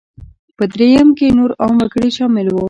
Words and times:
په 0.57 0.63
درېیم 0.73 1.09
کې 1.17 1.35
نور 1.37 1.51
عام 1.61 1.73
وګړي 1.79 2.09
شامل 2.17 2.47
وو. 2.49 2.59